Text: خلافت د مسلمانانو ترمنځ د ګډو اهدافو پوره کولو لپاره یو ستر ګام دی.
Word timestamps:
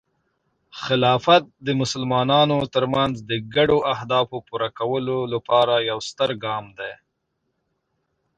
خلافت 0.81 1.43
د 1.65 1.67
مسلمانانو 1.81 2.57
ترمنځ 2.75 3.15
د 3.29 3.31
ګډو 3.55 3.77
اهدافو 3.93 4.37
پوره 4.47 4.69
کولو 4.79 5.17
لپاره 5.33 5.73
یو 5.89 5.99
ستر 6.09 6.29
ګام 6.43 6.65
دی. 6.79 6.93